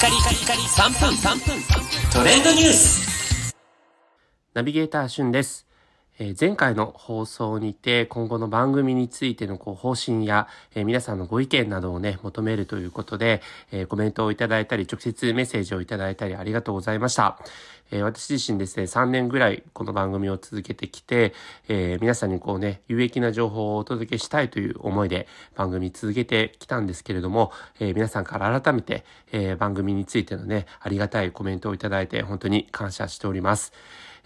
[0.00, 1.60] カリカリカリ3分3分
[2.12, 3.52] トレンドニュース
[4.54, 5.66] ナビゲーターしゅんです。
[6.20, 13.40] え前回の放送にて今後の番組についてのこう方針や、え皆さんのご意見などをね、求めるということで、
[13.70, 17.38] えコメントをいただいたり、直接メッセージをいただいたりありがとうございました。
[17.92, 21.34] え私自身ですね、3年ぐらいこの番組を続けてきて、
[21.68, 33.72] え皆さんにこうね、有益な情報をお届けしたいという思いで番組続けてきたんですけれども、え皆さんから改めて、え番組についてのね、ありがたいコメントをいただいて本当に感謝しております。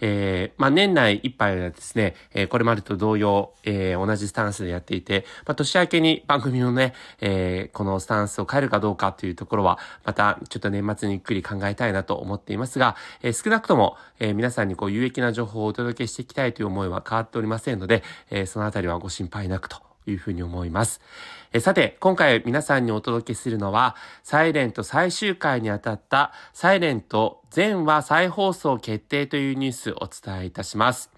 [0.05, 21.01] えーまあ、年内いっぱいはですね、えーこれまでと同様、えー同じスタンスでやっていて、まあ、年明けに番組のね、えこのスタンスを変えるかどうかというところは、またちょっと年末にゆっくり考えたいなと思っていますが、え少なくとも、え皆さんにこう有益な情報をお届けしていきたいという思いは変わっておりませんので、えそのあたりはご心配なくというふうに思います。
[21.53, 31.11] えさて、今回皆さんにお届けするのは、サイレント最終回にあたった、サイレント全話再放送決定というニュースをお伝えいたします。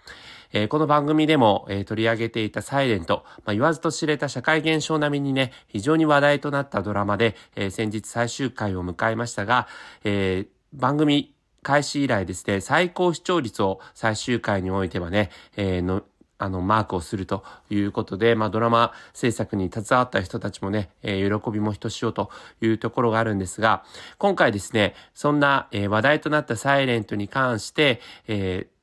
[0.52, 9.68] えーこの番組でも、えー取り上げていたサイレント、まあ、言わずと知れた社会現象並みにね、非常に話題となったドラマで、えー先日最終回を迎えましたが、
[10.04, 16.02] え番組開始以来ですね、最高視聴率を最終回においてはね、えーの、
[16.44, 23.84] あの、マークをするということで、まあ、ドラマ制作に携わった人たちもね、えー喜びもひとしおというところがあるんですが、
[24.18, 28.74] 今回ですね、そんな、えー話題となったサイレントに関して、えー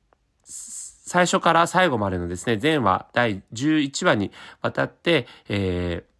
[1.04, 4.32] 最初から最後までのですね、全話第11話に
[4.62, 6.11] わたって、えー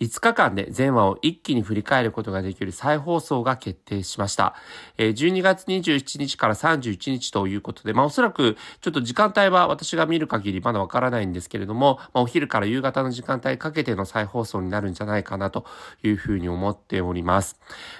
[0.00, 4.54] 5日間で全話を一気に振り返ることができる再放送が決定しました。
[4.96, 15.64] えー12月27日から31日ということで、まあおそらくちょっと時間帯は私が見る限りまだわからないんですけれども、まあお昼から夕方の時間帯かけての再放送になるんじゃないかなと
[16.02, 17.58] いうふうに思っております。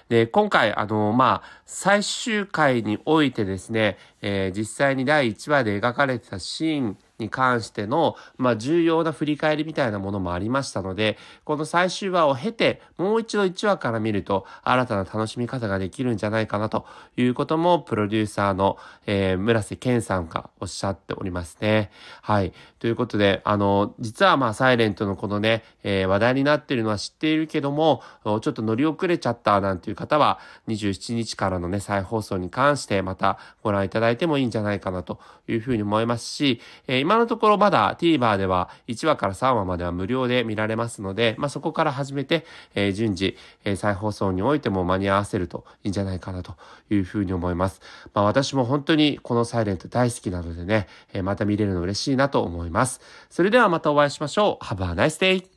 [0.08, 16.86] で、今回、あの、まあ、最終回においてですね、えー実際に第1話で描かれてたシーンに関しての、まあ、重要な振り返りみたいなものもありましたので、この最終話を経て、もう一度1話から見ると、新たな楽しみ方ができるんじゃないかなと
[17.16, 21.90] いうことも、プロデューサーの、えー村瀬健さんがおっしゃっておりますね。
[22.22, 22.52] はい。
[22.78, 35.18] ということで、あの、実はまあ、サイレントのこのね、えー話題になっているのは知っているけども、ちょっと乗り遅れちゃったなんていう方は、27日からのね、再放送に関してまたご覧いただいてもいいんじゃないかなと
[35.48, 46.56] いうふうに思いますし、えー今のところまだ TVer では1話から3話までは無料で見られますので、まあ、そこから始めて、えー順次、えー再放送においても間に合わせるといいんじゃないかなと
[46.91, 47.80] いうふうに思います。
[48.12, 53.00] まあ、私も本当にこのサイレント大好きなのでね、えーまた見れるの嬉しいなと思います。
[53.30, 54.64] それではまたお会いしましょう。
[54.66, 55.48] Have a nice day!